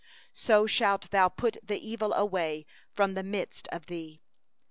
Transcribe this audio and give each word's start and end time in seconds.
So 0.33 0.65
shalt 0.65 1.11
thou 1.11 1.29
put 1.29 1.57
away 1.57 1.61
the 1.67 1.87
evil 1.87 2.63
from 2.91 3.13
the 3.13 3.21
midst 3.21 3.67
of 3.67 3.85
thee. 3.85 4.19